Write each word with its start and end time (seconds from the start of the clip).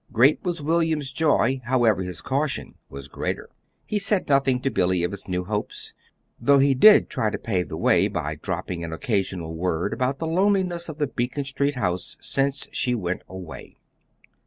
Great 0.11 0.39
as 0.41 0.45
was 0.45 0.61
William's 0.63 1.11
joy, 1.11 1.61
however, 1.65 2.01
his 2.01 2.21
caution 2.23 2.73
was 2.89 3.07
greater. 3.07 3.51
He 3.85 3.99
said 3.99 4.27
nothing 4.27 4.59
to 4.61 4.71
Billy 4.71 5.03
of 5.03 5.11
his 5.11 5.27
new 5.27 5.43
hopes, 5.45 5.93
though 6.39 6.57
he 6.57 6.73
did 6.73 7.07
try 7.07 7.29
to 7.29 7.37
pave 7.37 7.69
the 7.69 7.77
way 7.77 8.07
by 8.07 8.33
dropping 8.33 8.83
an 8.83 8.93
occasional 8.93 9.53
word 9.53 9.93
about 9.93 10.17
the 10.17 10.25
loneliness 10.25 10.89
of 10.89 10.97
the 10.97 11.05
Beacon 11.05 11.45
Street 11.45 11.75
house 11.75 12.17
since 12.19 12.67
she 12.71 12.95
went 12.95 13.21
away. 13.29 13.75